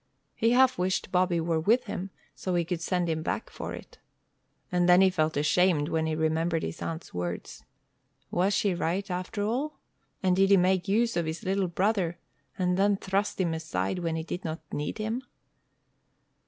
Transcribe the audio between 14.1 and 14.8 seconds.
he did not